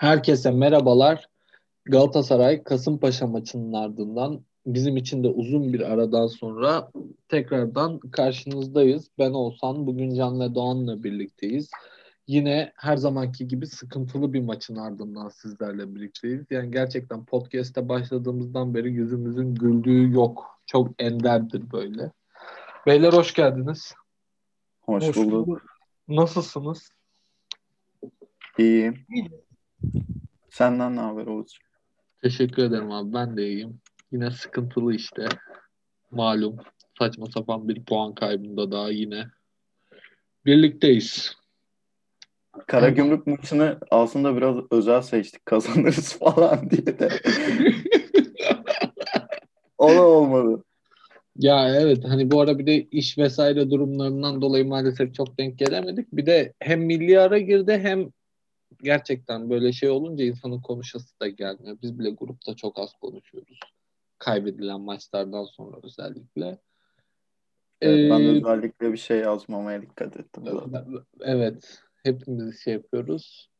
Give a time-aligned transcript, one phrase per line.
[0.00, 1.28] Herkese merhabalar.
[1.84, 6.90] Galatasaray Kasımpaşa maçının ardından bizim için de uzun bir aradan sonra
[7.28, 9.10] tekrardan karşınızdayız.
[9.18, 11.70] Ben Oğuzhan, bugün Can ve Doğan'la birlikteyiz.
[12.26, 16.46] Yine her zamanki gibi sıkıntılı bir maçın ardından sizlerle birlikteyiz.
[16.50, 20.60] Yani gerçekten podcast'te başladığımızdan beri yüzümüzün güldüğü yok.
[20.66, 22.12] Çok enderdir böyle.
[22.86, 23.94] Beyler hoş geldiniz.
[24.80, 25.46] Hoş, Hoş bulduk.
[25.46, 25.62] bulduk.
[26.08, 26.88] Nasılsınız?
[28.58, 28.94] İyiyim.
[30.50, 31.58] Senden ne haber Oğuz?
[32.22, 33.12] Teşekkür ederim abi.
[33.12, 33.80] Ben de iyiyim.
[34.12, 35.28] Yine sıkıntılı işte.
[36.10, 36.56] Malum.
[36.98, 39.26] Saçma sapan bir puan kaybında daha yine.
[40.46, 41.36] Birlikteyiz.
[42.66, 45.46] Karagümrük maçını aslında biraz özel seçtik.
[45.46, 47.08] Kazanırız falan diye de.
[49.78, 50.64] o da olmadı.
[51.36, 56.12] Ya evet hani bu ara bir de iş vesaire durumlarından dolayı maalesef çok denk gelemedik.
[56.12, 58.10] Bir de hem milli ara girdi hem
[58.82, 61.78] gerçekten böyle şey olunca insanın konuşası da gelmiyor.
[61.82, 63.60] Biz bile grupta çok az konuşuyoruz.
[64.18, 66.58] Kaybedilen maçlardan sonra özellikle.
[67.80, 70.44] Evet, ben Ee, özellikle bir şey yazmamaya dikkat ettim.
[70.46, 70.86] zaten.
[71.20, 71.82] Evet.
[72.02, 73.50] Hepimiz şey yapıyoruz.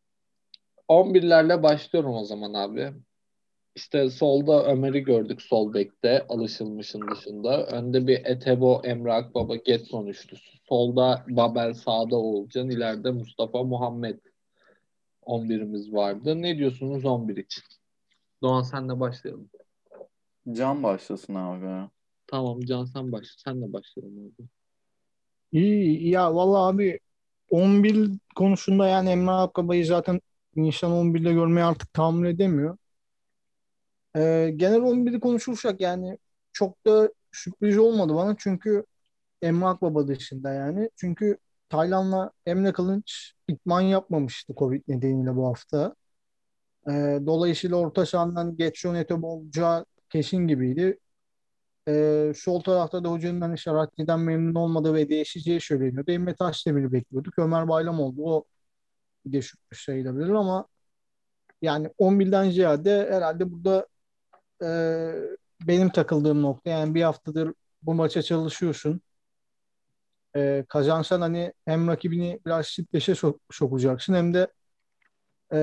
[0.89, 2.93] 11'lerle başlıyorum o zaman abi.
[3.75, 7.67] İşte solda Ömer'i gördük sol bekte alışılmışın dışında.
[7.67, 10.59] Önde bir Etebo, Emre Akbaba, Getson üçlüsü.
[10.69, 14.19] Solda Babel, sağda Oğulcan, ileride Mustafa Muhammed
[15.23, 16.43] 11'imiz vardı.
[16.43, 17.65] Ne diyorsunuz 11 için?
[18.43, 19.51] Doğan senle başlayalım.
[20.53, 21.91] Can başlasın abi.
[22.27, 23.33] Tamam Can sen başla.
[23.37, 24.49] Senle başlayalım abi.
[25.53, 27.01] İyi ya vallahi abi
[27.51, 30.21] 11 konusunda yani Emre Akbaba'yı zaten
[30.57, 32.77] Nisan 11'de görmeyi artık tahammül edemiyor.
[34.17, 36.19] Ee, genel 11'i konuşursak yani
[36.53, 38.85] çok da sürpriz olmadı bana çünkü
[39.43, 40.91] Emre Akbaba dışında yani.
[40.97, 41.39] Çünkü
[41.71, 45.97] Taylan'la Emre Kılınç idman yapmamıştı Covid nedeniyle bu hafta.
[46.89, 50.99] Ee, dolayısıyla orta sahadan Getson Etebo olacağı kesin gibiydi.
[51.89, 56.13] Ee, sol tarafta da hocanın hani Şaratli'den memnun olmadığı ve değişeceği söyleniyordu.
[56.13, 57.39] Emre Taşdemir'i bekliyorduk.
[57.39, 58.23] Ömer Bayram oldu.
[58.25, 58.45] O
[59.27, 60.67] bir de sürpriz sayılabilir ama
[61.63, 63.87] yani 11'den ziyade herhalde burada
[64.65, 64.69] e,
[65.69, 69.01] benim takıldığım nokta yani bir haftadır bu maça çalışıyorsun.
[70.37, 74.49] E, kazansan hani hem rakibini biraz strese sok- sokacaksın hem de
[75.53, 75.57] e,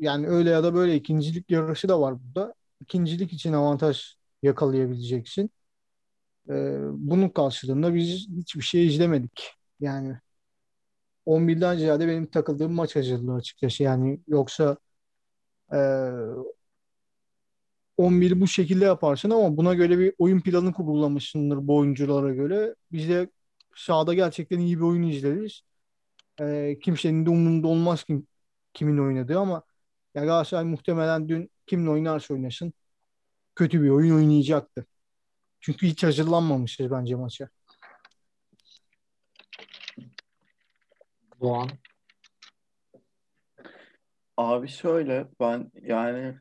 [0.00, 2.54] yani öyle ya da böyle ikincilik yarışı da var burada.
[2.80, 4.02] İkincilik için avantaj
[4.42, 5.50] yakalayabileceksin.
[6.50, 9.50] Ee, bunun karşılığında biz hiçbir şey izlemedik.
[9.80, 10.18] Yani
[11.26, 13.82] 11'den ziyade benim takıldığım maç hazırlığı açıkçası.
[13.84, 14.78] Yani yoksa
[15.74, 15.76] e,
[17.96, 22.74] 11'i bu şekilde yaparsın ama buna göre bir oyun planı kurgulamışsındır bu oyunculara göre.
[22.92, 23.30] Biz de
[23.78, 25.62] sahada gerçekten iyi bir oyun izleriz.
[26.40, 28.26] E, kimsenin de umurunda olmaz kim,
[28.74, 29.62] kimin oynadığı ama
[30.14, 32.72] ya Galatasaray muhtemelen dün kimle oynarsa oynasın
[33.56, 34.86] kötü bir oyun oynayacaktı.
[35.60, 37.48] Çünkü hiç hazırlanmamışız bence maça.
[41.40, 41.68] Doğan.
[44.36, 46.38] Abi şöyle ben yani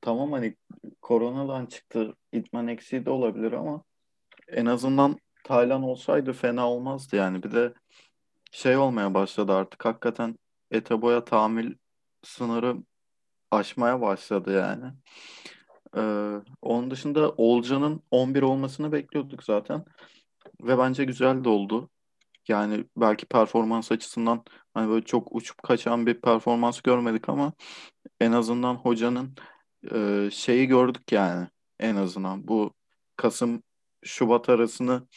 [0.00, 0.56] tamam hani
[1.02, 3.84] koronadan çıktı idman eksiği de olabilir ama
[4.48, 7.42] en azından Taylan olsaydı fena olmazdı yani.
[7.42, 7.74] Bir de
[8.52, 10.38] şey olmaya başladı artık hakikaten
[10.70, 11.74] Etebo'ya tahammül
[12.22, 12.76] sınırı
[13.50, 14.92] aşmaya başladı yani.
[15.96, 19.84] Ee, onun dışında Olcan'ın 11 olmasını bekliyorduk zaten
[20.60, 21.90] ve bence güzel de oldu.
[22.48, 24.44] Yani belki performans açısından
[24.74, 27.52] hani böyle çok uçup kaçan bir performans görmedik ama
[28.20, 29.36] en azından hocanın
[29.94, 31.48] e, şeyi gördük yani
[31.80, 32.74] en azından bu
[33.16, 33.62] Kasım
[34.04, 35.08] Şubat arasını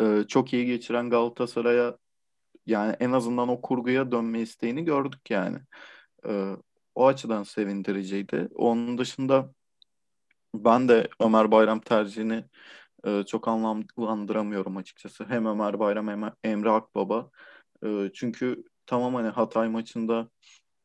[0.00, 1.98] e, çok iyi geçiren Galatasaray'a
[2.66, 5.58] yani en azından o kurguya dönme isteğini gördük yani.
[6.28, 6.56] E,
[6.94, 8.48] o açıdan sevindiriciydi.
[8.54, 9.54] Onun dışında
[10.54, 12.44] ben de Ömer Bayram tercihini
[13.04, 15.24] e, çok anlamlandıramıyorum açıkçası.
[15.24, 17.30] Hem Ömer Bayram hem Emre Akbaba.
[17.84, 20.28] E, çünkü tamam hani Hatay maçında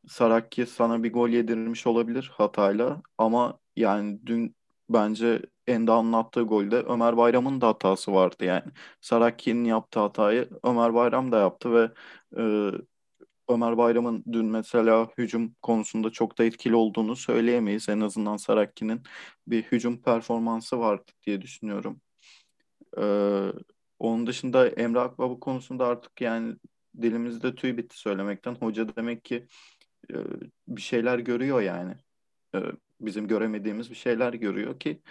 [0.08, 4.56] Saraki sana bir gol yedirmiş olabilir hatayla ama yani dün
[4.90, 8.72] bence Enda'nın attığı golde Ömer Bayram'ın da hatası vardı yani.
[9.02, 11.92] Saraki'nin yaptığı hatayı Ömer Bayram da yaptı ve
[12.38, 12.72] e,
[13.50, 17.90] Ömer Bayram'ın dün mesela hücum konusunda çok da etkili olduğunu söyleyemeyiz.
[17.90, 19.04] En azından Saraki'nin
[19.48, 22.02] bir hücum performansı vardı diye düşünüyorum.
[22.98, 23.52] Ee,
[24.00, 26.56] onun dışında Emre Akbaba konusunda artık yani
[27.02, 28.56] dilimizde tüy bitti söylemekten.
[28.56, 29.48] Hoca demek ki
[30.14, 30.16] e,
[30.68, 31.96] bir şeyler görüyor yani.
[32.56, 32.60] E,
[33.02, 35.02] bizim göremediğimiz bir şeyler görüyor ki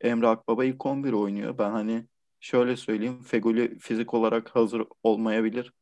[0.00, 1.58] Emre Akbaba ilk 11 oynuyor.
[1.58, 2.04] Ben hani
[2.40, 5.72] şöyle söyleyeyim Feguli fizik olarak hazır olmayabilir,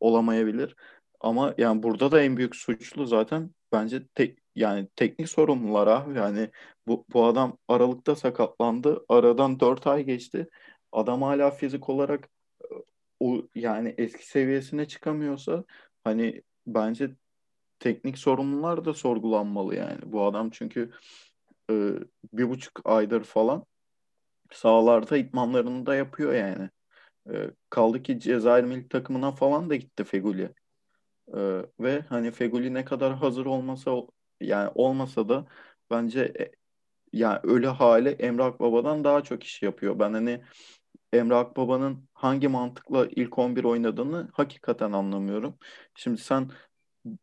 [0.00, 0.76] olamayabilir.
[1.20, 6.50] Ama yani burada da en büyük suçlu zaten bence tek yani teknik sorumlular abi yani
[6.86, 9.04] bu, bu adam Aralık'ta sakatlandı.
[9.08, 10.48] Aradan 4 ay geçti.
[10.92, 12.28] Adam hala fizik olarak
[12.64, 12.66] e,
[13.20, 15.64] o yani eski seviyesine çıkamıyorsa
[16.04, 17.10] hani bence
[17.78, 19.98] teknik sorumlular da sorgulanmalı yani.
[20.06, 20.92] Bu adam çünkü
[21.70, 21.74] e,
[22.32, 23.64] bir buçuk aydır falan
[24.52, 26.70] sahalarda idmanlarını da yapıyor yani.
[27.32, 30.54] E, kaldı ki Cezayir milli takımına falan da gitti Feguli.
[31.34, 31.40] E,
[31.80, 33.92] ve hani Feguli ne kadar hazır olmasa
[34.40, 35.46] yani olmasa da
[35.90, 36.50] bence e,
[37.12, 39.98] yani ölü hali Emre Akbaba'dan daha çok iş yapıyor.
[39.98, 40.42] Ben hani
[41.12, 45.58] Emre Akbaba'nın hangi mantıkla ilk 11 oynadığını hakikaten anlamıyorum.
[45.94, 46.50] Şimdi sen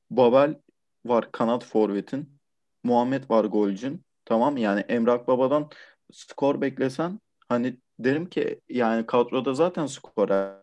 [0.10, 0.62] Babel
[1.06, 2.40] var kanat forvetin.
[2.84, 4.06] Muhammed var golcün.
[4.30, 5.70] Tamam yani Emre Akbaba'dan
[6.12, 10.56] skor beklesen hani derim ki yani kadroda zaten skorer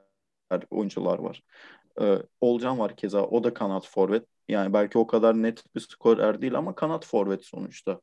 [0.71, 1.43] oyuncular var.
[2.01, 4.27] Ee, Olcan var keza o da kanat forvet.
[4.49, 8.01] Yani belki o kadar net bir skorer değil ama kanat forvet sonuçta.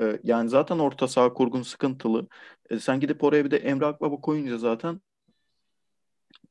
[0.00, 2.28] Ee, yani zaten orta saha kurgun sıkıntılı.
[2.70, 5.00] Ee, sen gidip oraya bir de Emre Akbaba koyunca zaten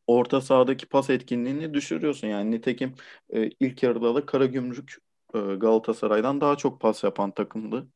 [0.08, 2.28] orta sahadaki pas etkinliğini düşürüyorsun.
[2.28, 2.96] Yani nitekim
[3.30, 4.98] e, ilk yarıda da Karagümrük
[5.40, 7.88] Galatasaray'dan daha çok pas yapan takımdı.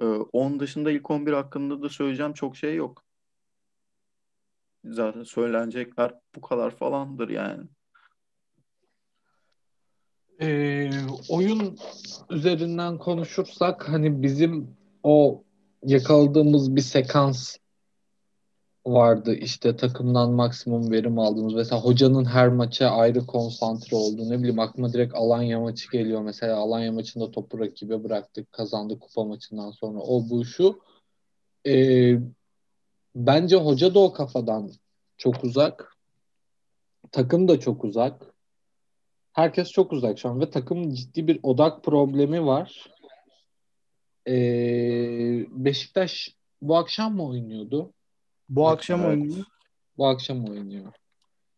[0.00, 3.04] E, onun dışında ilk 11 hakkında da söyleyeceğim çok şey yok.
[4.84, 7.64] Zaten söylenecekler bu kadar falandır yani.
[10.40, 10.90] Ee,
[11.28, 11.78] oyun
[12.30, 15.44] üzerinden konuşursak hani bizim o
[15.82, 17.56] yakaladığımız bir sekans
[18.86, 19.34] vardı.
[19.34, 21.54] İşte takımdan maksimum verim aldığımız.
[21.54, 26.22] Mesela hocanın her maça ayrı konsantre olduğu ne bileyim aklıma direkt Alanya maçı geliyor.
[26.22, 29.98] Mesela Alanya maçında topu rakibe bıraktık kazandık kupa maçından sonra.
[29.98, 30.80] O bu şu.
[31.66, 32.18] Ee,
[33.14, 34.70] bence hoca da o kafadan
[35.16, 35.96] çok uzak.
[37.12, 38.34] Takım da çok uzak.
[39.32, 42.90] Herkes çok uzak şu an ve takımın ciddi bir odak problemi var.
[44.28, 47.92] Ee, Beşiktaş bu akşam mı oynuyordu?
[48.56, 49.10] Bu akşam evet.
[49.10, 49.44] oynuyor.
[49.98, 50.92] Bu akşam oynuyor.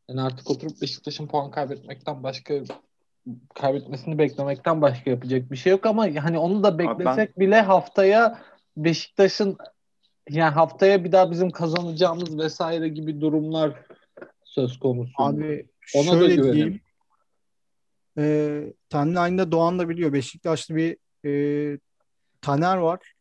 [0.08, 2.54] Yani artık oturup Beşiktaş'ın puan kaybetmekten başka
[3.54, 7.46] kaybetmesini beklemekten başka yapacak bir şey yok ama hani onu da beklesek ben...
[7.46, 8.42] bile haftaya
[8.76, 9.56] Beşiktaş'ın
[10.30, 13.86] yani haftaya bir daha bizim kazanacağımız vesaire gibi durumlar
[14.44, 15.12] söz konusu.
[15.16, 16.80] Abi Ona şöyle da diyeyim.
[18.18, 18.24] E,
[18.90, 20.12] timeline'da Doğan da biliyor.
[20.12, 20.96] Beşiktaşlı bir
[21.26, 21.78] e,
[22.40, 23.13] Taner var.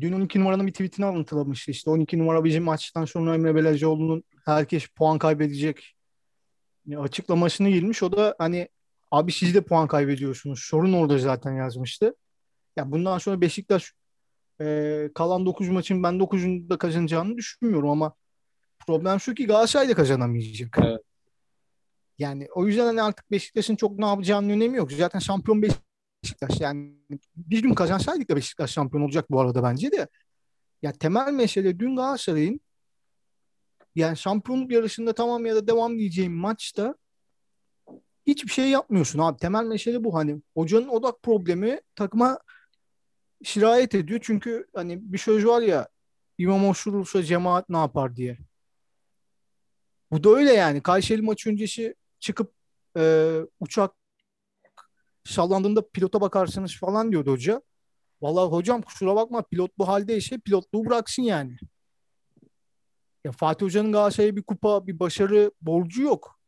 [0.00, 1.70] Dün 12 numaranın bir tweetini alıntılamıştı.
[1.70, 5.94] İşte 12 numara bizim maçtan sonra Emre Belacıoğlu'nun herkes puan kaybedecek
[6.86, 8.02] yani açıklamasını girmiş.
[8.02, 8.68] O da hani
[9.10, 10.60] abi siz de puan kaybediyorsunuz.
[10.62, 12.16] Sorun orada zaten yazmıştı.
[12.76, 13.92] Ya bundan sonra Beşiktaş
[14.60, 18.14] e, kalan 9 maçın ben 9'unu da kazanacağını düşünmüyorum ama
[18.86, 20.78] problem şu ki Galatasaray da kazanamayacak.
[20.82, 21.00] Evet.
[22.18, 24.92] Yani o yüzden hani artık Beşiktaş'ın çok ne yapacağının önemi yok.
[24.92, 25.87] Zaten şampiyon Beşiktaş.
[26.60, 26.94] Yani
[27.36, 30.08] bir gün kazansaydık da Beşiktaş şampiyon olacak bu arada bence de.
[30.82, 32.60] Ya temel mesele dün Galatasaray'ın
[33.94, 36.94] yani şampiyonluk yarışında tamam ya da devam diyeceğim maçta
[38.26, 39.38] hiçbir şey yapmıyorsun abi.
[39.38, 40.42] Temel mesele bu hani.
[40.54, 42.38] Hocanın odak problemi takıma
[43.42, 44.20] şirayet ediyor.
[44.22, 45.88] Çünkü hani bir söz var ya
[46.38, 48.38] İmam olursa cemaat ne yapar diye.
[50.10, 50.82] Bu da öyle yani.
[50.82, 52.52] Kayseri maçı öncesi çıkıp
[52.96, 53.97] e, uçak
[55.32, 57.62] sallandığında pilota bakarsınız falan diyordu hoca.
[58.22, 61.56] Vallahi hocam kusura bakma pilot bu haldeyse pilotluğu bıraksın yani.
[63.24, 66.40] Ya Fatih Hoca'nın Galatasaray'a bir kupa, bir başarı borcu yok.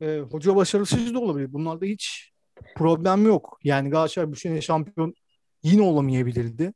[0.00, 1.52] Ee, hoca başarısız da olabilir.
[1.52, 2.32] Bunlarda hiç
[2.76, 3.58] problem yok.
[3.64, 5.14] Yani Galatasaray bu sene şampiyon
[5.62, 6.72] yine olamayabilirdi.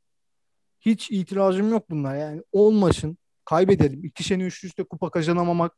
[0.81, 2.15] Hiç itirazım yok bunlar.
[2.15, 4.05] Yani olmasın, kaybedelim.
[4.05, 5.77] İki sene üst üste kupa kazanamamak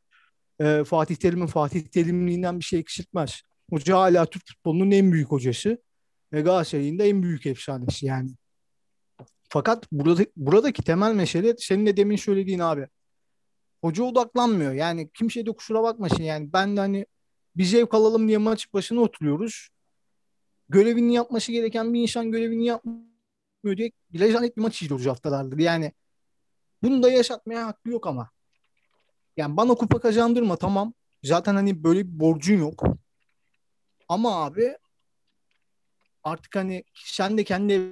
[0.60, 3.42] e, Fatih Terim'in Fatih Terimliğinden bir şey eksiltmez.
[3.72, 5.82] Hoca hala Türk futbolunun en büyük hocası.
[6.32, 8.30] Ve Galatasaray'ın da en büyük efsanesi yani.
[9.48, 12.88] Fakat burada, buradaki temel mesele senin de demin söylediğin abi.
[13.80, 14.72] Hoca odaklanmıyor.
[14.72, 16.52] Yani kimse de kusura bakmasın yani.
[16.52, 17.06] Ben de hani
[17.56, 19.68] bir zevk alalım diye maç başına oturuyoruz.
[20.68, 25.58] Görevini yapması gereken bir insan görevini yapmıyor diye bilezanet bir maç izliyoruz haftalardır.
[25.58, 25.92] Yani
[26.82, 28.30] bunu da yaşatmaya hakkı yok ama.
[29.36, 30.94] Yani bana kupa kazandırma tamam.
[31.22, 33.01] Zaten hani böyle bir borcun yok.
[34.12, 34.76] Ama abi
[36.24, 37.82] artık hani sen de kendi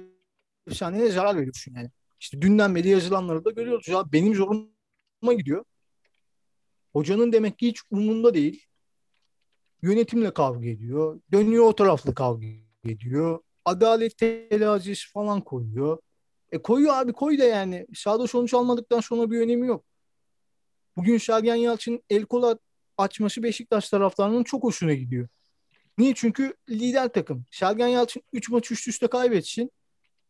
[0.67, 1.89] efsanene zarar veriyorsun yani.
[2.19, 3.87] İşte dünden beri yazılanları da görüyoruz.
[3.87, 5.65] Ya benim zoruma gidiyor.
[6.93, 8.65] Hocanın demek ki hiç umurunda değil.
[9.81, 11.21] Yönetimle kavga ediyor.
[11.31, 12.47] Dönüyor o taraflı kavga
[12.85, 13.39] ediyor.
[13.65, 15.97] Adalet terazisi falan koyuyor.
[16.51, 17.87] E koyuyor abi koy da yani.
[17.95, 19.85] Sağda sonuç almadıktan sonra bir önemi yok.
[20.97, 22.57] Bugün Sergen Yalçın el kola
[22.97, 25.27] açması Beşiktaş taraftarının çok hoşuna gidiyor.
[25.97, 26.13] Niye?
[26.15, 27.45] Çünkü lider takım.
[27.51, 29.71] Sergen Yalçın 3 maç üst üste kaybetsin.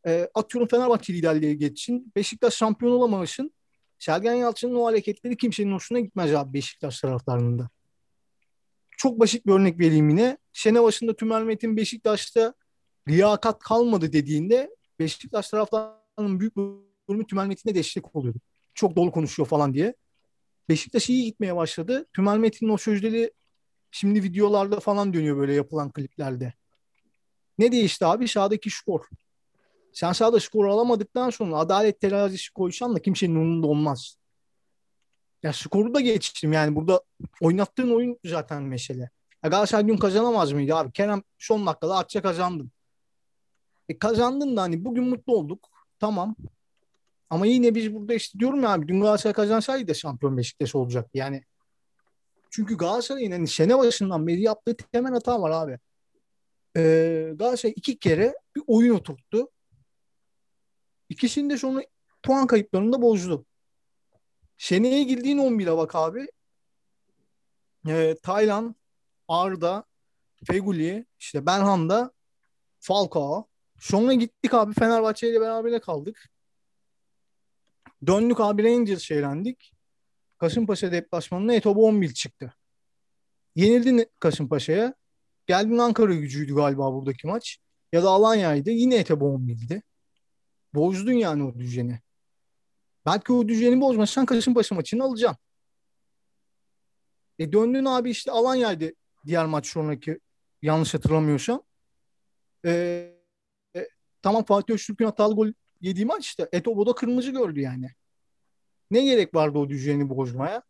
[0.08, 2.12] E, atıyorum Fenerbahçe liderliğe geçsin.
[2.15, 3.51] Beşiktaş şampiyon olamamışsın.
[4.00, 7.70] Sergen Yalçın'ın o hareketleri kimsenin hoşuna gitmez abi Beşiktaş taraftarında.
[8.98, 10.38] Çok basit bir örnek vereyim yine.
[10.53, 12.53] Sene başında Tümer Metin Beşiktaş'ta
[13.08, 16.56] liyakat kalmadı dediğinde Beşiktaş taraftarının büyük
[17.10, 18.39] bölümü Tümer Metin'e destek oluyordu.
[18.74, 19.96] Çok dolu konuşuyor falan diye.
[20.70, 22.06] Beşiktaş iyi gitmeye başladı.
[22.13, 23.32] Tümer Metin'in o sözleri
[23.92, 26.54] şimdi videolarda falan dönüyor böyle yapılan kliplerde.
[27.58, 28.28] Ne değişti abi?
[28.28, 29.06] Sağdaki skor.
[29.94, 34.18] Sen sağda skor alamadıktan sonra adalet terazisi koysan da kimsenin umurunda olmaz.
[35.44, 37.02] Ya skoru da geçtim yani burada
[37.42, 39.10] oynattığın oyun zaten mesele.
[39.44, 40.92] Ya Galatasaray dün kazanamaz mıydı abi?
[40.92, 42.72] Kerem son dakikada atça kazandın.
[43.90, 45.70] E kazandın da hani bugün mutlu olduk.
[46.00, 46.36] Tamam.
[47.30, 51.10] Ama yine biz burada işte diyorum ya abi dün Galatasaray kazansaydı da şampiyon Beşiktaş olacak.
[51.14, 51.44] Yani
[52.51, 55.79] çünkü Galatasaray'ın hani sene başından beri yaptığı temel hata var abi.
[56.77, 59.50] Ee, Galatasaray iki kere bir oyun oturttu.
[61.10, 61.84] İkisini de sonra
[62.24, 63.46] puan kayıplarında bozdu.
[64.58, 66.27] Seneye girdiğin 11'e bak abi.
[67.88, 68.75] Ee, Taylan,
[69.27, 69.86] Arda,
[70.46, 72.12] Feguli, işte Benhanda,
[72.79, 73.48] Falcao.
[73.79, 76.29] Sonra gittik abi Fenerbahçe ile beraber kaldık.
[78.08, 79.74] Döndük abi Rangers şeylendik.
[80.42, 82.54] Kasımpaşa deplasmanına Etobo 11 çıktı.
[83.56, 84.94] Yenildin Kasımpaşa'ya.
[85.48, 87.58] Geldin Ankara gücüydü galiba buradaki maç.
[87.92, 88.70] Ya da Alanya'ydı.
[88.70, 89.82] Yine Etobo 11'di.
[90.74, 92.00] Bozdun yani o düzeni.
[93.06, 95.44] Belki o düzeni bozmasan Kasımpaşa maçını alacaksın.
[97.40, 98.92] E döndün abi işte Alanya'ydı
[99.26, 100.20] diğer maç sonraki
[100.62, 101.64] yanlış hatırlamıyorsam.
[102.66, 102.72] E,
[103.76, 103.88] e,
[104.22, 105.48] tamam Fatih Öztürk'ün hatalı gol
[105.82, 107.90] yediği maç işte Etobo'da kırmızı gördü yani.
[108.92, 110.64] Ne gerek vardı o düzeni bozmaya?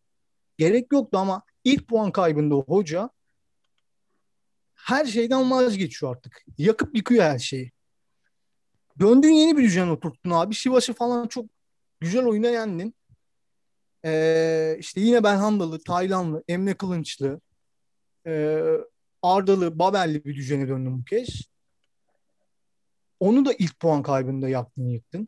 [0.57, 3.09] Gerek yoktu ama ilk puan kaybında o hoca
[4.75, 6.43] her şeyden vazgeçiyor artık.
[6.57, 7.71] Yakıp yıkıyor her şeyi.
[8.99, 10.55] Döndün yeni bir düzen oturttun abi.
[10.55, 11.45] Sivas'ı falan çok
[11.99, 12.95] güzel oyuna yendin.
[14.05, 17.41] Ee, işte yine Belhandalı, Taylanlı, Emre Kılınçlı,
[18.27, 18.61] e,
[19.21, 21.41] Ardalı, Babelli bir düzene döndün bu kez.
[23.19, 25.27] Onu da ilk puan kaybında yaptın yıktın.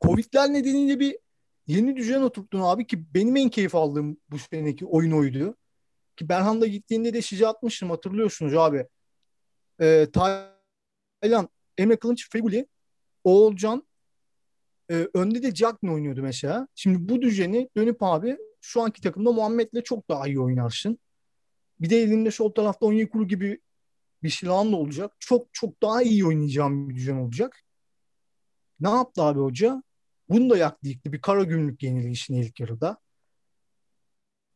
[0.00, 1.18] Covid'ler nedeniyle bir
[1.66, 5.56] yeni düzen oturttun abi ki benim en keyif aldığım bu seneki oyun oydu.
[6.16, 8.86] Ki Berhan'da gittiğinde de size atmıştım hatırlıyorsunuz abi.
[9.80, 12.66] Ee, Taylan, Emre Kılınç, Feguli,
[13.24, 13.86] Oğulcan,
[14.90, 16.68] e, önde de Jackman oynuyordu mesela.
[16.74, 20.98] Şimdi bu düzeni dönüp abi şu anki takımda Muhammed'le çok daha iyi oynarsın.
[21.80, 23.60] Bir de elinde sol tarafta Onyekuru gibi
[24.22, 25.16] bir silahın da olacak.
[25.18, 27.62] Çok çok daha iyi oynayacağım bir düzen olacak.
[28.80, 29.82] Ne yaptı abi hoca?
[30.34, 31.12] Bunu da yaktı yıktı.
[31.12, 32.98] Bir kara gümrük yenilgisini ilk yarıda.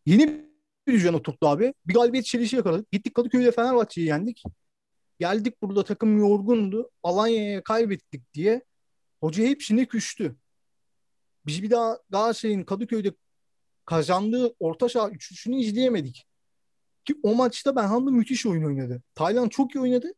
[0.06, 0.46] Yeni
[0.86, 1.74] bir düzen oturttu abi.
[1.86, 2.92] Bir galibiyet çelişi yakaladık.
[2.92, 4.42] Gittik Kadıköy'de Fenerbahçe'yi yendik.
[5.18, 6.90] Geldik burada takım yorgundu.
[7.02, 8.64] Alanya'ya kaybettik diye.
[9.20, 10.36] Hoca hepsine küstü.
[11.46, 13.12] Biz bir daha Galatasaray'ın Kadıköy'de
[13.84, 16.26] kazandığı orta saha üçlüsünü izleyemedik.
[17.04, 19.02] Ki o maçta Benhamlı müthiş oyun oynadı.
[19.14, 20.12] Taylan çok iyi oynadı.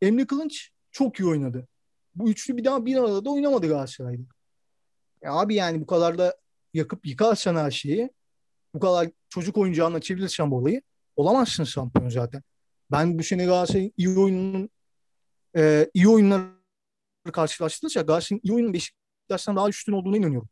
[0.00, 1.68] Emre Kılınç çok iyi oynadı.
[2.14, 4.41] Bu üçlü bir daha bir arada da oynamadı Galatasaray'da.
[5.22, 6.36] Ya abi yani bu kadar da
[6.74, 8.10] yakıp yıkarsan her şeyi
[8.74, 10.82] bu kadar çocuk oyuncağına çevirirsen bu olayı
[11.16, 12.42] olamazsın şampiyon zaten.
[12.90, 14.70] Ben bu sene Galatasaray'ın iyi oyununun
[15.56, 16.46] e, iyi oyunları
[17.32, 20.48] karşılaştırırsa Galatasaray'ın iyi oyunun Beşiktaş'tan daha üstün olduğuna inanıyorum.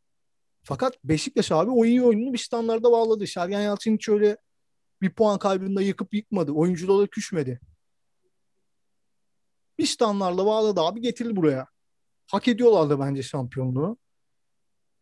[0.63, 3.27] Fakat Beşiktaş abi o iyi oyununu bir standarda bağladı.
[3.27, 4.37] Sergen Yalçın hiç öyle
[5.01, 6.51] bir puan kaybında yıkıp yıkmadı.
[6.51, 7.59] Oyunculara küsmedi.
[9.79, 11.67] Bir standarda bağladı abi getirdi buraya.
[12.27, 13.97] Hak ediyorlardı bence şampiyonluğu.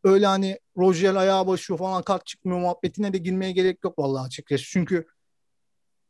[0.04, 4.64] Öyle hani Roger ayağa başıyor falan kart çıkmıyor muhabbetine de girmeye gerek yok vallahi açıkçası.
[4.64, 5.08] Çünkü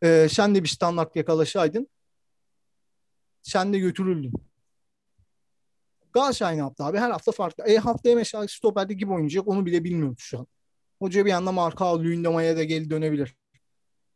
[0.04, 1.88] e, sen de bir standart yakalaşaydın
[3.42, 4.34] sen de götürüldün.
[6.14, 6.98] Galatasaray ne yaptı abi?
[6.98, 7.64] Her hafta farklı.
[7.64, 10.48] E haftaya mesela stoperde kim oynayacak onu bile bilmiyoruz şu an.
[11.00, 13.36] Hoca bir anda Marka Lündama'ya da geri dönebilir.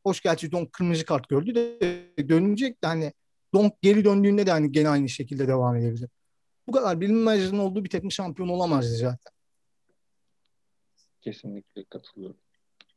[0.03, 3.13] Hoş gerçi Donk kırmızı kart gördü de dönecek de hani
[3.53, 6.09] Donk geri döndüğünde de hani gene aynı şekilde devam edebilir.
[6.67, 9.33] Bu kadar bilinmezliğin olduğu bir takım şampiyon olamazdı zaten.
[11.23, 12.37] Kesinlikle katılıyorum.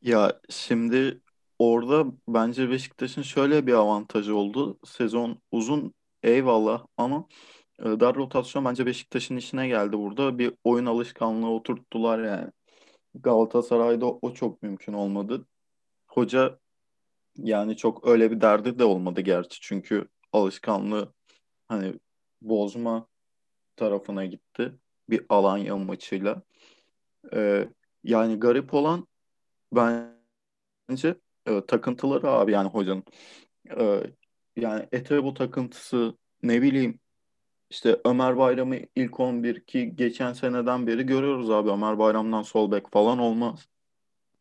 [0.01, 1.21] Ya şimdi
[1.59, 4.79] orada bence Beşiktaş'ın şöyle bir avantajı oldu.
[4.85, 5.93] Sezon uzun
[6.23, 7.27] eyvallah ama
[7.79, 10.37] e, dar rotasyon bence Beşiktaş'ın işine geldi burada.
[10.37, 12.51] Bir oyun alışkanlığı oturttular yani.
[13.13, 15.47] Galatasaray'da o çok mümkün olmadı.
[16.07, 16.59] Hoca
[17.37, 19.61] yani çok öyle bir derdi de olmadı gerçi.
[19.61, 21.13] Çünkü alışkanlığı
[21.67, 21.93] hani
[22.41, 23.07] bozma
[23.75, 24.73] tarafına gitti.
[25.09, 26.41] Bir Alanya maçıyla.
[27.33, 27.67] Ee,
[28.03, 29.07] yani garip olan
[29.71, 33.03] bence e, takıntıları abi yani hocanın.
[33.79, 34.03] E,
[34.55, 36.99] yani Etebo takıntısı ne bileyim
[37.69, 42.91] işte Ömer Bayram'ı ilk 11 ki geçen seneden beri görüyoruz abi Ömer Bayram'dan sol bek
[42.91, 43.67] falan olmaz.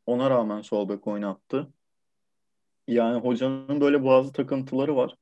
[0.07, 1.73] Ona rağmen sol bek oynattı.
[2.89, 5.17] Yani hocanın böyle bazı takıntıları var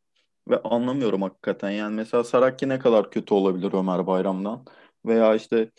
[0.49, 1.71] ve anlamıyorum hakikaten.
[1.71, 4.65] Yani mesela Saraki ne kadar kötü olabilir Ömer Bayram'dan
[5.07, 5.71] veya işte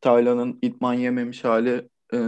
[0.00, 2.18] Taylan'ın itman yememiş hali e,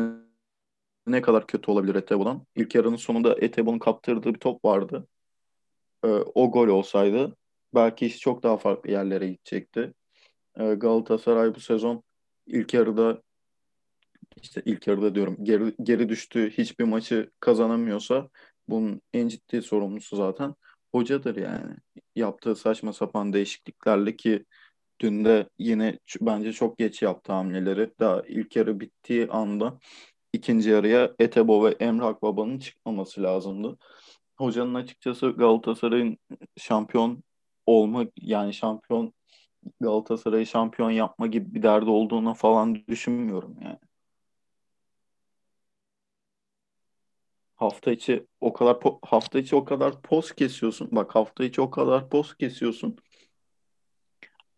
[1.06, 2.46] ne kadar kötü olabilir Etebo'dan.
[2.56, 5.08] İlk yarının sonunda Etebo'nun kaptırdığı bir top vardı.
[6.04, 7.36] E, o gol olsaydı
[7.74, 9.94] belki iş çok daha farklı yerlere gidecekti.
[10.58, 12.02] E, Galatasaray bu sezon
[12.46, 13.22] ilk yarıda
[14.42, 18.28] işte ilk yarıda diyorum geri, geri düştüğü hiçbir maçı kazanamıyorsa
[18.68, 20.54] bunun en ciddi sorumlusu zaten
[20.92, 21.76] hocadır yani.
[22.16, 24.44] Yaptığı saçma sapan değişikliklerle ki
[25.00, 27.90] dün de yine bence çok geç yaptı hamleleri.
[28.00, 29.78] Daha ilk yarı bittiği anda
[30.32, 33.78] ikinci yarıya Etebo ve Emre Akbaba'nın çıkmaması lazımdı.
[34.38, 36.18] Hocanın açıkçası Galatasaray'ın
[36.56, 37.24] şampiyon
[37.66, 39.14] olma yani şampiyon
[39.80, 43.78] Galatasaray'ı şampiyon yapma gibi bir derdi olduğunu falan düşünmüyorum yani.
[47.56, 50.88] Hafta içi o kadar hafta içi o kadar post kesiyorsun.
[50.92, 52.96] Bak hafta içi o kadar post kesiyorsun.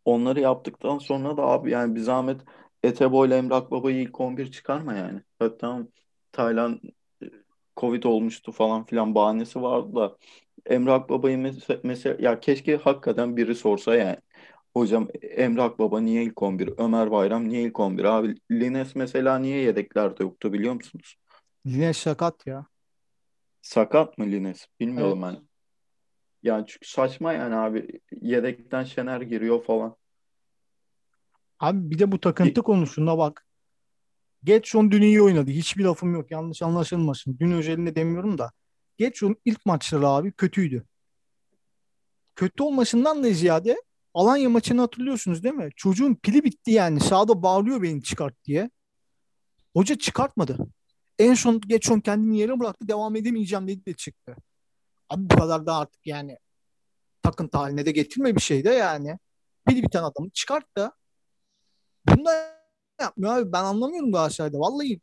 [0.07, 2.43] Onları yaptıktan sonra da abi yani bir zahmet
[2.85, 5.23] Etebo ile Emrah Baba'yı ilk 11 çıkarma yani.
[5.41, 5.81] Hatta
[6.33, 6.81] Taylan
[7.25, 7.27] e,
[7.79, 10.19] Covid olmuştu falan filan bahanesi vardı da
[10.67, 14.19] Emrah Baba'yı mesela, mesela ya keşke hakikaten biri sorsa yani.
[14.77, 16.71] Hocam Emrah Baba niye ilk 11?
[16.79, 18.05] Ömer Bayram niye ilk 11?
[18.05, 21.17] Abi Lines mesela niye yedeklerde yoktu biliyor musunuz?
[21.65, 22.67] Lines sakat ya.
[23.63, 24.67] Sakat mı Lines?
[24.81, 25.23] Bilmiyorum Evet.
[25.23, 25.49] ben.
[26.43, 28.01] Yani çünkü saçma yani abi.
[28.21, 29.97] Yedekten Şener giriyor falan.
[31.59, 33.47] Abi bir de bu takıntı konusunda bak.
[34.45, 35.51] Getson dün iyi oynadı.
[35.51, 36.31] Hiçbir lafım yok.
[36.31, 37.37] Yanlış anlaşılmasın.
[37.41, 38.53] Dün özelinde demiyorum da.
[38.99, 40.85] Getson ilk maçları abi kötüydü.
[42.37, 43.77] Kötü olmasından da ziyade
[44.17, 45.69] Alanya maçını hatırlıyorsunuz değil mi?
[45.77, 47.01] Çocuğun pili bitti yani.
[47.01, 48.71] Sağda bağırıyor beni çıkart diye.
[49.73, 50.59] Hoca çıkartmadı.
[51.19, 52.89] En son Getson kendini yere bıraktı.
[52.89, 54.37] Devam edemeyeceğim dedi de çıktı.
[55.09, 56.39] Abi bu kadar da artık yani
[57.23, 59.19] takıntı haline de getirme bir şey de yani.
[59.67, 60.93] Pili biten adamı çıkart da.
[62.09, 62.57] Bunu da
[63.01, 63.53] yapmıyor abi.
[63.53, 64.59] Ben anlamıyorum Galatasaray'da.
[64.59, 65.01] Vallahi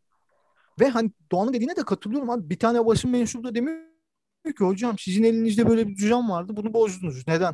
[0.80, 2.50] ve hani Doğan'ın dediğine de katılıyorum abi.
[2.50, 3.84] Bir tane basın mensubu da demiyor
[4.46, 6.58] ki hocam sizin elinizde böyle bir düzen vardı.
[6.58, 7.28] Bunu bozdunuz.
[7.28, 7.54] Neden?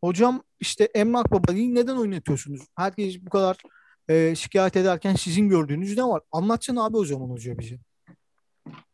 [0.00, 2.60] Hocam işte Emrah Baba'yı neden oynatıyorsunuz?
[2.76, 3.58] Herkes bu kadar
[4.08, 6.22] e, şikayet ederken sizin gördüğünüz ne var?
[6.32, 7.78] Anlatacaksın abi o zaman hoca bize.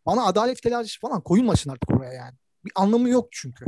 [0.06, 2.34] Bana adalet telaşesi falan koyulmasın artık oraya yani.
[2.64, 3.64] Bir anlamı yok çünkü.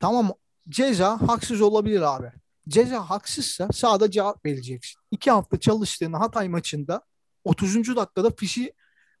[0.00, 0.32] Tamam
[0.68, 2.32] ceza haksız olabilir abi.
[2.68, 5.00] Ceza haksızsa sahada cevap vereceksin.
[5.10, 7.02] İki hafta çalıştığın Hatay maçında
[7.44, 7.96] 30.
[7.96, 8.72] dakikada fişi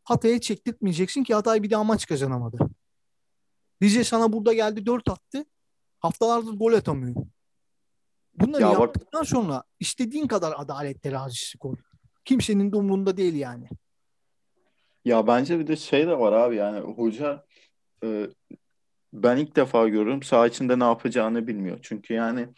[0.04, 2.58] Hatay'a çektirtmeyeceksin ki Hatay bir daha maç kazanamadı.
[3.82, 5.44] Rize sana burada geldi 4 attı.
[6.00, 7.14] Haftalardır gol atamıyor.
[8.34, 11.76] Bunları Ya bak- yaptıktan sonra istediğin kadar adalet terazisi koy.
[12.24, 13.68] Kimsenin de umurunda değil yani.
[15.04, 17.46] Ya bence bir de şey de var abi yani hoca
[18.04, 18.30] e,
[19.14, 21.78] ben ilk defa görüyorum saha içinde ne yapacağını bilmiyor.
[21.82, 22.48] Çünkü yani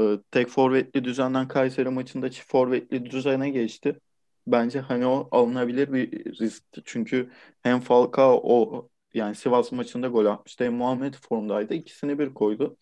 [0.00, 4.00] e, tek forvetli düzenden Kayseri maçında çift forvetli düzene geçti.
[4.46, 6.82] Bence hani o alınabilir bir riskti.
[6.84, 7.30] Çünkü
[7.62, 11.74] hem Falcao o yani Sivas maçında gol atmıştı hem Muhammed formdaydı.
[11.74, 12.76] İkisini bir koydu.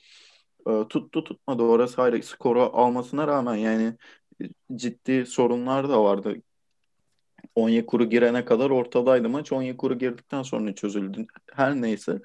[0.68, 2.22] E, tuttu tutmadı orası ayrı.
[2.24, 3.94] Skoru almasına rağmen yani
[4.76, 6.37] ciddi sorunlar da vardı.
[7.55, 9.53] Onyekuru girene kadar ortadaydı maç.
[9.53, 11.27] Onyekuru girdikten sonra çözüldü.
[11.53, 12.21] Her neyse.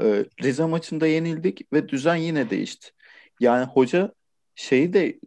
[0.00, 2.90] Ee, Rize maçında yenildik ve düzen yine değişti.
[3.40, 4.14] Yani hoca
[4.54, 5.18] şeyi de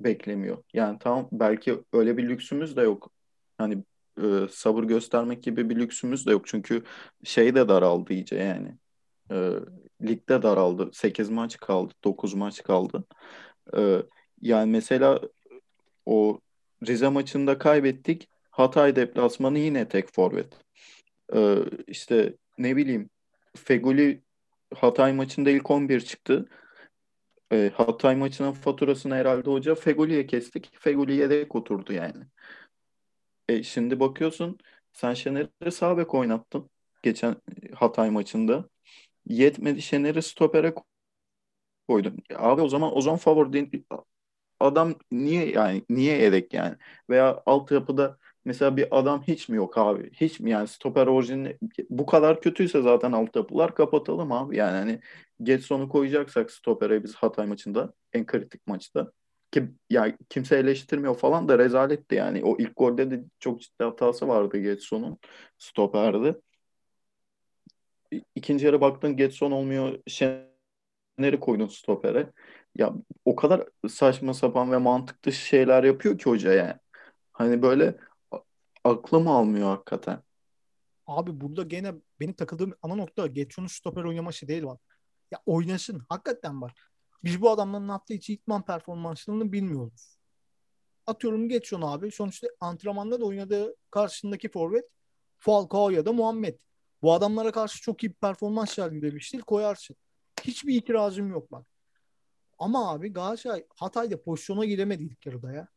[0.00, 0.64] beklemiyor.
[0.72, 3.10] Yani tamam belki öyle bir lüksümüz de yok.
[3.58, 3.84] Hani
[4.22, 6.46] e, sabır göstermek gibi bir lüksümüz de yok.
[6.46, 6.82] Çünkü
[7.24, 8.76] şey de daraldı iyice yani.
[9.30, 9.50] E,
[10.02, 10.90] ligde daraldı.
[10.92, 11.94] 8 maç kaldı.
[12.04, 13.04] 9 maç kaldı.
[13.76, 14.02] E,
[14.40, 15.20] yani mesela
[16.06, 16.40] o
[16.86, 18.28] Rize maçında kaybettik.
[18.52, 20.52] Hatay deplasmanı yine tek forvet.
[21.34, 23.10] Ee, işte ne bileyim
[23.56, 24.22] Feguli
[24.74, 26.48] Hatay maçında ilk 11 çıktı.
[27.52, 30.70] Ee, Hatay maçının faturasını herhalde hoca Feguli'ye kestik.
[30.80, 32.24] Feguli yedek oturdu yani.
[33.48, 34.58] E, şimdi bakıyorsun
[34.92, 36.70] sen Şener'i sağ bek oynattın
[37.02, 37.36] geçen
[37.74, 38.68] Hatay maçında.
[39.26, 40.74] Yetmedi Şener'i stopere
[41.88, 42.16] koydun.
[42.36, 43.52] Abi o zaman Ozan Favor
[44.60, 46.76] adam niye yani niye yedek yani?
[47.10, 50.10] Veya altyapıda mesela bir adam hiç mi yok abi?
[50.12, 51.58] Hiç mi yani stoper orijini
[51.90, 54.56] bu kadar kötüyse zaten altyapılar kapatalım abi.
[54.56, 55.00] Yani hani
[55.42, 59.12] Getson'u koyacaksak stopere biz Hatay maçında en kritik maçta
[59.52, 62.44] ki ya kimse eleştirmiyor falan da rezaletti yani.
[62.44, 65.18] O ilk golde de çok ciddi hatası vardı Getson'un
[65.58, 66.36] stoperde.
[68.34, 69.98] ikinci yarı baktın Getson olmuyor.
[70.06, 72.30] Şener'i koydun stopere.
[72.76, 72.92] Ya
[73.24, 76.74] o kadar saçma sapan ve mantıklı şeyler yapıyor ki hoca yani.
[77.32, 77.96] Hani böyle
[78.84, 80.22] aklım almıyor hakikaten.
[81.06, 84.80] Abi burada gene benim takıldığım ana nokta Getso'nun stoper oynaması değil bak.
[85.30, 86.02] Ya oynasın.
[86.08, 86.72] Hakikaten bak.
[87.24, 90.18] Biz bu adamların hafta içi itman performanslarını bilmiyoruz.
[91.06, 92.10] Atıyorum Getson abi.
[92.10, 94.84] Sonuçta antrenmanda da oynadığı karşısındaki forvet
[95.38, 96.58] Falcao ya da Muhammed.
[97.02, 99.40] Bu adamlara karşı çok iyi bir performans sergilemiştir.
[99.40, 99.96] Koyarsın.
[100.44, 101.66] Hiçbir itirazım yok bak.
[102.58, 105.68] Ama abi Galatasaray Hatay'da pozisyona giremedi ilk yarıda ya.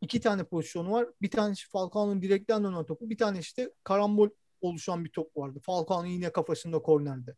[0.00, 1.08] İki tane pozisyonu var.
[1.22, 3.10] Bir tanesi Falcao'nun direkten dönen topu.
[3.10, 4.28] Bir tanesi de karambol
[4.60, 5.60] oluşan bir top vardı.
[5.62, 7.36] Falcao'nun yine kafasında kornerde.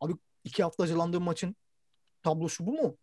[0.00, 1.56] Abi iki hafta hazırlandığım maçın
[2.22, 2.96] tablosu bu mu?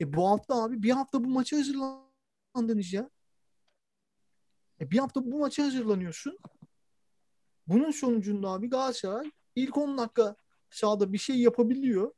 [0.00, 3.10] E bu hafta abi bir hafta bu maça hazırlandınız ya.
[4.80, 6.38] E bir hafta bu maça hazırlanıyorsun.
[7.66, 10.36] Bunun sonucunda abi Galatasaray ilk 10 dakika
[10.70, 12.12] sahada bir şey yapabiliyor.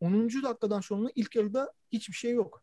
[0.00, 0.42] 10.
[0.42, 2.62] dakikadan sonra ilk yarıda hiçbir şey yok.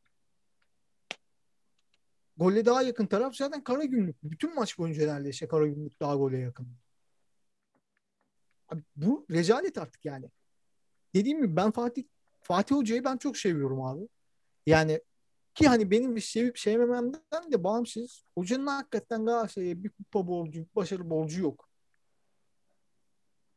[2.37, 4.15] Gole daha yakın taraf zaten Karagümrük.
[4.23, 6.67] Bütün maç boyunca neredeyse Karagümrük daha gole yakın.
[8.69, 10.31] Abi bu rezalet artık yani.
[11.13, 12.03] Dediğim gibi ben Fatih
[12.43, 14.07] Fatih Hoca'yı ben çok seviyorum abi.
[14.65, 15.01] Yani
[15.55, 18.23] ki hani benim bir sevip sevmememden de bağımsız.
[18.37, 21.69] Hocanın hakikaten Galatasaray'a bir kupa borcu, başarı borcu yok.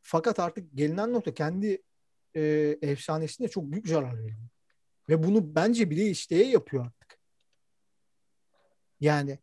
[0.02, 1.82] Fakat artık gelinen nokta kendi
[2.36, 2.42] e,
[2.82, 4.48] efsanesine çok büyük zarar veriyor.
[5.08, 7.17] Ve bunu bence bile isteye yapıyor artık.
[9.00, 9.38] Yani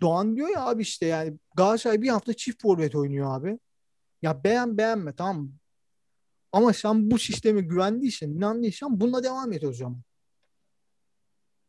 [0.00, 3.58] Doğan diyor ya abi işte yani Galatasaray bir hafta çift forvet oynuyor abi.
[4.22, 5.52] Ya beğen beğenme tamam mı?
[6.52, 10.02] Ama sen bu sisteme güvendiysen, inandıysan bununla devam et o zaman.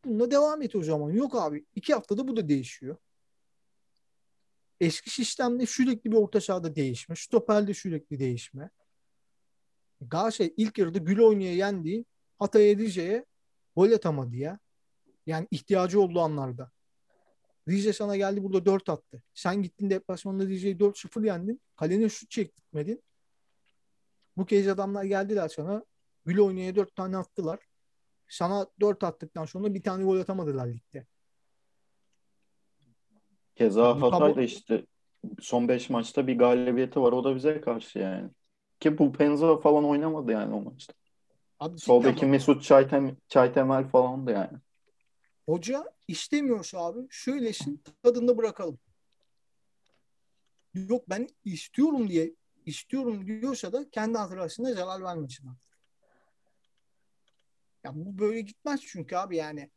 [0.06, 1.12] Bununla devam et o zaman.
[1.12, 1.66] Yok abi.
[1.76, 2.98] iki haftada bu da değişiyor.
[4.82, 7.16] Eski sistemde sürekli bir orta sahada değişme.
[7.16, 8.70] Stoperde sürekli değişme.
[10.02, 12.06] Galatasaray ilk yarıda Gül oynaya yendiği
[12.40, 13.26] Hatay Rize'ye
[13.76, 14.60] gol atamadı ya.
[15.26, 16.72] Yani ihtiyacı olduğu anlarda.
[17.70, 19.22] Rize sana geldi burada 4 attı.
[19.34, 21.62] Sen gittin deplasmanda Rize'yi 4-0 yendin.
[21.76, 23.04] Kalene şut çektirmedin.
[24.38, 25.86] Bu kez adamlar geldiler sana.
[26.26, 27.60] Gül oynaya 4 tane attılar.
[28.28, 31.06] Sana 4 attıktan sonra bir tane gol atamadılar ligde.
[33.56, 34.86] Keza Hatay da işte
[35.40, 37.12] son 5 maçta bir galibiyeti var.
[37.12, 38.30] O da bize karşı yani.
[38.80, 40.94] Ki bu Penza falan oynamadı yani o maçta.
[41.60, 44.58] Abi Soldaki Mesut Çaytem, Çaytemel falan da yani.
[45.50, 48.80] Hoca istemiyorsa abi şöylesin tadında bırakalım.
[50.74, 52.36] Yok ben istiyorum diye
[52.66, 55.50] istiyorum diyorsa da kendi hatırasına zarar vermesin.
[57.84, 59.72] Ya bu böyle gitmez çünkü abi yani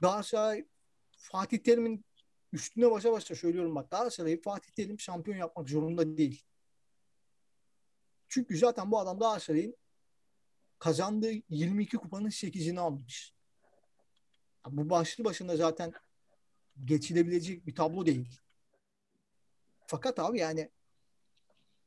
[0.00, 0.66] Galatasaray
[1.16, 2.04] Fatih Terim'in
[2.52, 6.44] üstüne başa başa söylüyorum bak Galatasaray'ı Fatih Terim şampiyon yapmak zorunda değil.
[8.28, 9.76] Çünkü zaten bu adam Galatasaray'ın
[10.78, 13.41] kazandığı 22 kupanın 8'ini almış.
[14.66, 15.92] Bu başlı başında zaten
[16.84, 18.40] geçilebilecek bir tablo değil.
[19.86, 20.70] Fakat abi yani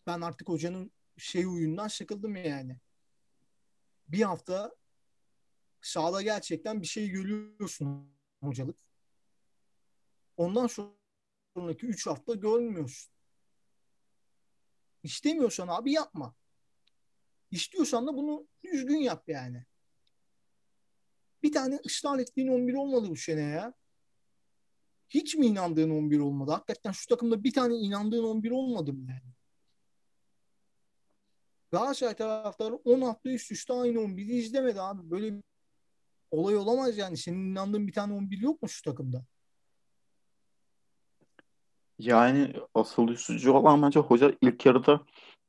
[0.07, 2.79] ben artık hocanın şey uyundan sıkıldım yani.
[4.07, 4.75] Bir hafta
[5.81, 8.77] sahada gerçekten bir şey görüyorsun hocalık.
[10.37, 13.13] Ondan sonraki 3 hafta görmüyorsun.
[15.03, 16.35] İstemiyorsan abi yapma.
[17.51, 19.65] İstiyorsan da bunu düzgün yap yani.
[21.45, 23.73] Bir tane ısrar ettiğin 11 olmadı bu sene ya.
[25.09, 26.51] Hiç mi inandığın 11 olmadı?
[26.51, 29.33] Hakikaten şu takımda bir tane inandığın 11 olmadı mı yani?
[31.71, 35.11] Galatasaray taraftarı 10 hafta üst üste aynı 11'i izlemedi abi.
[35.11, 35.41] Böyle
[36.31, 37.17] olay olamaz yani.
[37.17, 39.25] Senin inandığın bir tane 11 yok mu şu takımda?
[41.99, 45.05] Yani asıl üzücü olan bence hoca ilk yarıda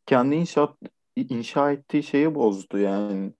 [0.06, 0.78] kendi inşaat
[1.16, 3.32] inşa ettiği şeyi bozdu yani.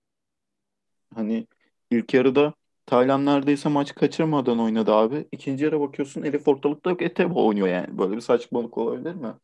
[1.15, 1.47] Hani
[1.91, 2.55] ilk yarıda
[2.87, 5.29] Taylan neredeyse maç kaçırmadan oynadı abi.
[5.33, 7.99] İkinci yarı bakıyorsun Elif ortalıkta yok Etebo oynuyor yani.
[7.99, 9.35] Böyle bir saçmalık olabilir mi?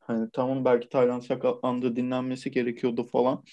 [0.00, 3.44] Hani tamam belki Taylan sakatlandı dinlenmesi gerekiyordu falan.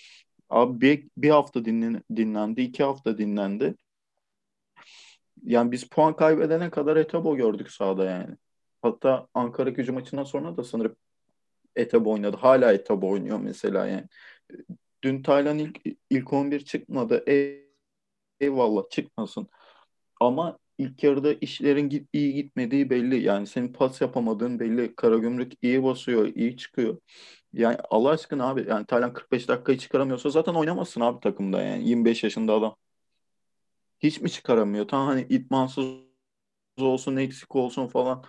[0.49, 3.75] Abi bir, bir hafta dinlen, dinlendi, iki hafta dinlendi.
[5.43, 8.35] Yani biz puan kaybedene kadar Etebo gördük sahada yani.
[8.81, 10.95] Hatta Ankara gücü maçından sonra da sanırım
[11.75, 12.37] Etebo oynadı.
[12.37, 14.07] Hala Etebo oynuyor mesela yani.
[15.03, 17.23] Dün Taylan ilk, ilk 11 çıkmadı.
[18.39, 19.47] Eyvallah çıkmasın.
[20.21, 23.21] Ama ilk yarıda işlerin git, iyi gitmediği belli.
[23.23, 24.95] Yani senin pas yapamadığın belli.
[24.95, 26.97] Karagümrük iyi basıyor, iyi çıkıyor.
[27.53, 32.23] Yani Allah aşkına abi yani Taylan 45 dakikayı çıkaramıyorsa zaten oynamazsın abi takımda yani 25
[32.23, 32.75] yaşında adam.
[33.99, 34.87] Hiç mi çıkaramıyor?
[34.87, 35.85] Tamam hani itmansız
[36.79, 38.23] olsun, eksik olsun falan.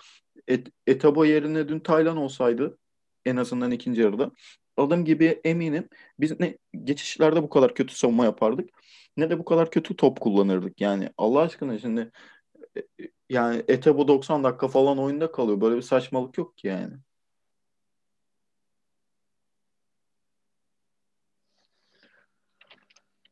[0.49, 2.79] Et, Etabo yerine dün Taylan olsaydı
[3.25, 4.31] en azından ikinci yarıda.
[4.77, 5.89] Adım gibi eminim
[6.21, 8.71] biz ne geçişlerde bu kadar kötü savunma yapardık
[9.17, 10.81] ne de bu kadar kötü top kullanırdık.
[10.81, 12.11] Yani Allah aşkına şimdi
[12.77, 15.61] e, e, yani Ete bu 90 dakika falan oyunda kalıyor.
[15.61, 16.95] Böyle bir saçmalık yok ki yani.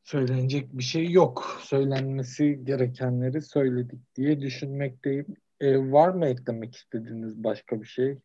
[0.05, 1.59] Söylenecek bir şey yok.
[1.63, 5.27] Söylenmesi gerekenleri söyledik diye düşünmekteyim.
[5.61, 8.19] Ee, var mı eklemek istediğiniz başka bir şey?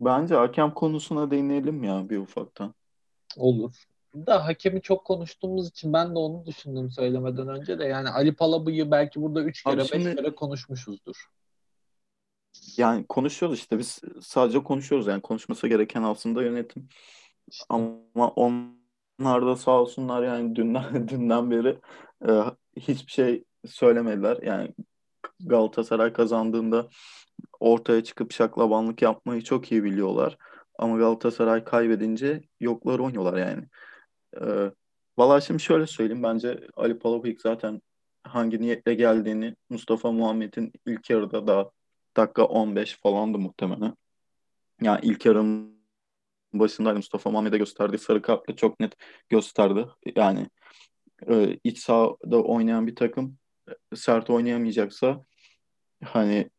[0.00, 2.74] Bence hakem konusuna değinelim ya bir ufaktan.
[3.36, 3.89] Olur.
[4.14, 7.84] Da hakemi çok konuştuğumuz için ben de onu düşündüm söylemeden önce de.
[7.84, 10.16] Yani Ali Palabı'yı belki burada 3 kere 5 şimdi...
[10.16, 11.26] kere konuşmuşuzdur.
[12.76, 16.88] Yani konuşuyoruz işte biz sadece konuşuyoruz yani konuşması gereken aslında yönetim.
[17.48, 17.64] İşte.
[17.68, 21.78] Ama onlar da sağ olsunlar yani dünden dünden beri
[22.28, 22.30] e,
[22.76, 24.38] hiçbir şey söylemediler.
[24.42, 24.74] Yani
[25.40, 26.88] Galatasaray kazandığında
[27.60, 30.38] ortaya çıkıp şaklabanlık yapmayı çok iyi biliyorlar.
[30.78, 33.64] Ama Galatasaray kaybedince yoklar oynuyorlar yani.
[34.40, 34.70] Ee,
[35.20, 36.22] Valla şimdi şöyle söyleyeyim.
[36.22, 37.82] Bence Ali Palabıyık zaten
[38.22, 41.70] hangi niyetle geldiğini Mustafa Muhammed'in ilk yarıda da
[42.16, 43.94] dakika 15 falandı muhtemelen.
[44.82, 45.80] Yani ilk yarının
[46.52, 48.96] başındaydı Mustafa Muhammed'e gösterdiği sarı kartla çok net
[49.28, 49.86] gösterdi.
[50.16, 50.46] Yani
[51.28, 53.38] e, iç sahada oynayan bir takım
[53.92, 55.24] e, sert oynayamayacaksa
[56.04, 56.50] hani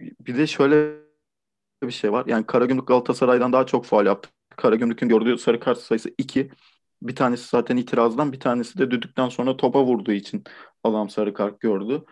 [0.00, 0.98] bir de şöyle
[1.82, 2.26] bir şey var.
[2.26, 4.30] Yani Karagümrük Galatasaray'dan daha çok faal yaptı.
[4.58, 6.50] Karagümrük'ün gördüğü sarı kart sayısı 2.
[7.02, 10.44] Bir tanesi zaten itirazdan, bir tanesi de düdükten sonra topa vurduğu için
[10.84, 12.04] adam sarı kart gördü.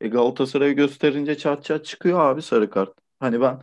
[0.00, 2.98] E Galatasaray'ı gösterince çat çat çıkıyor abi sarı kart.
[3.20, 3.60] Hani ben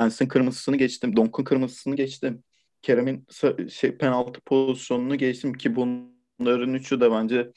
[0.00, 2.44] Lens'in kırmızısını geçtim, Donk'un kırmızısını geçtim.
[2.82, 3.26] Kerem'in
[3.68, 7.52] şey penaltı pozisyonunu geçtim ki bunların üçü de bence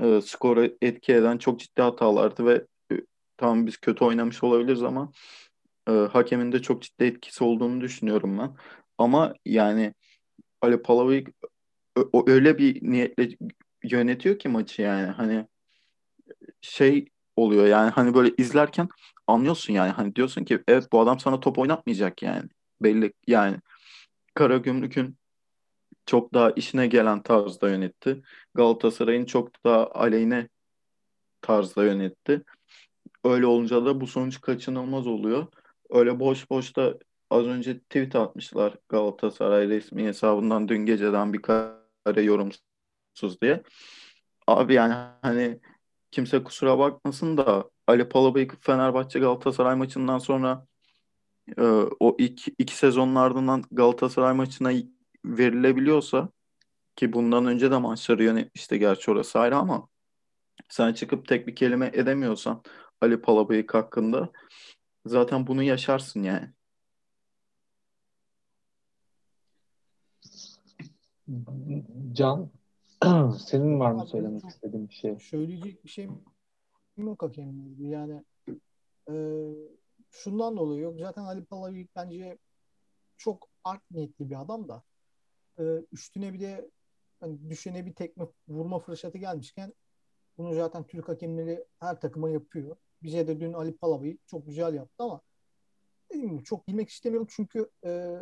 [0.00, 2.94] e, skoru etki eden çok ciddi hatalardı ve e,
[3.36, 5.12] tamam biz kötü oynamış olabiliriz ama
[5.88, 8.56] e, hakemin de çok ciddi etkisi olduğunu düşünüyorum ben.
[8.98, 9.94] Ama yani
[10.62, 11.28] Ali Palavik
[12.26, 13.28] öyle bir niyetle
[13.84, 15.46] yönetiyor ki maçı yani hani
[16.60, 18.88] şey oluyor yani hani böyle izlerken
[19.26, 22.48] anlıyorsun yani hani diyorsun ki evet bu adam sana top oynatmayacak yani
[22.80, 23.56] belli yani
[24.34, 25.18] Karagümrük'ün
[26.06, 28.22] çok daha işine gelen tarzda yönetti.
[28.54, 30.48] Galatasaray'ın çok daha aleyhine
[31.42, 32.42] tarzda yönetti.
[33.24, 35.46] Öyle olunca da bu sonuç kaçınılmaz oluyor.
[35.90, 36.98] Öyle boş boş da
[37.30, 43.62] az önce tweet atmışlar Galatasaray resmi hesabından dün geceden bir kare yorumsuz diye.
[44.46, 45.60] Abi yani hani
[46.10, 50.66] kimse kusura bakmasın da Ali Palabıyık Fenerbahçe Galatasaray maçından sonra
[51.58, 51.62] e,
[52.00, 54.72] o ilk iki sezonun ardından Galatasaray maçına
[55.24, 56.28] verilebiliyorsa
[56.96, 59.88] ki bundan önce de maçları yönetmişti gerçi orası ayrı ama
[60.68, 62.62] sen çıkıp tek bir kelime edemiyorsan
[63.00, 64.32] Ali Palabıyık hakkında
[65.06, 66.50] zaten bunu yaşarsın yani.
[72.12, 72.50] Can
[73.38, 75.18] senin var mı söylemek istediğin bir şey?
[75.18, 76.08] Söyleyecek bir şey
[76.96, 78.24] yok hakemle Yani
[79.10, 79.14] e,
[80.10, 80.98] şundan dolayı yok.
[80.98, 82.38] Zaten Ali Palabıyık bence
[83.16, 84.82] çok art niyetli bir adam da
[85.58, 85.62] e,
[85.92, 86.70] üstüne bir de
[87.20, 89.72] hani düşene bir tekme vurma fırsatı gelmişken
[90.38, 92.76] bunu zaten Türk hakemleri her takıma yapıyor.
[93.04, 95.20] Bize de dün Ali Palava'yı çok güzel yaptı ama
[96.10, 98.20] dediğim gibi çok bilmek istemiyorum çünkü e,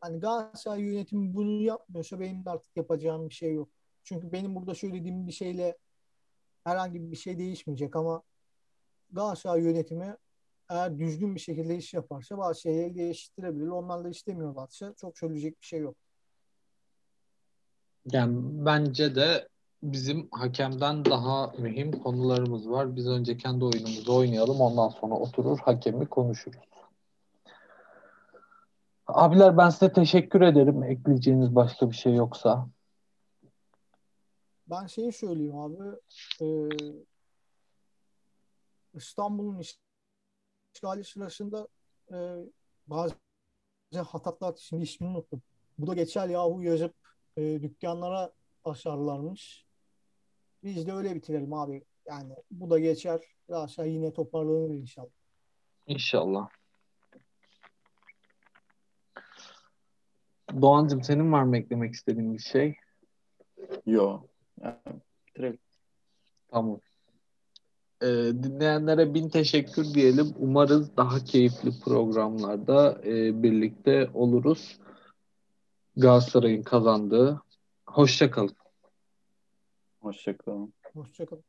[0.00, 3.68] hani Galatasaray yönetimi bunu yapmıyorsa benim de artık yapacağım bir şey yok.
[4.04, 5.78] Çünkü benim burada söylediğim bir şeyle
[6.64, 8.22] herhangi bir şey değişmeyecek ama
[9.10, 10.16] Galatasaray yönetimi
[10.68, 13.68] eğer düzgün bir şekilde iş yaparsa bazı şeyleri değiştirebilir.
[13.68, 15.96] Onlar da istemiyorlarsa çok söyleyecek bir şey yok.
[18.12, 19.48] Yani bence de
[19.82, 22.96] bizim hakemden daha mühim konularımız var.
[22.96, 24.60] Biz önce kendi oyunumuzu oynayalım.
[24.60, 26.60] Ondan sonra oturur hakemi konuşuruz.
[29.06, 30.82] Abiler ben size teşekkür ederim.
[30.82, 32.68] Ekleyeceğiniz başka bir şey yoksa.
[34.66, 35.76] Ben şeyi söyleyeyim abi.
[36.40, 36.68] Ee,
[38.94, 39.62] İstanbul'un
[40.74, 41.68] işgali sırasında
[42.12, 42.16] e,
[42.86, 43.14] bazı
[43.94, 45.42] hatatlar şimdi ismini unuttum.
[45.78, 46.94] Bu da geçer yahu yazıp
[47.36, 48.32] e, dükkanlara
[48.64, 49.66] aşarlarmış.
[50.64, 51.84] Biz de öyle bitirelim abi.
[52.06, 53.20] Yani bu da geçer.
[53.48, 55.10] Aşağı yine toparlanır inşallah.
[55.86, 56.48] İnşallah.
[60.60, 62.76] Doğancığım senin var mı eklemek istediğin bir şey?
[63.86, 64.28] Yok.
[64.60, 65.58] Yani.
[66.48, 66.80] Tamam.
[68.02, 68.06] Ee,
[68.42, 70.34] dinleyenlere bin teşekkür diyelim.
[70.38, 74.78] Umarız daha keyifli programlarda e, birlikte oluruz.
[75.96, 77.42] Galatasaray'ın kazandığı.
[77.86, 78.61] Hoşçakalın.
[80.02, 80.74] Hoşçakalın.
[80.94, 81.44] Hoşçakalın.